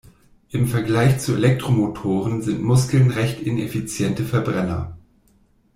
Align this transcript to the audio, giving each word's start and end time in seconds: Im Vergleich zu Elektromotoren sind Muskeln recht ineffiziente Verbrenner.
Im 0.49 0.67
Vergleich 0.67 1.19
zu 1.19 1.35
Elektromotoren 1.35 2.41
sind 2.41 2.63
Muskeln 2.63 3.11
recht 3.11 3.39
ineffiziente 3.39 4.25
Verbrenner. 4.25 4.97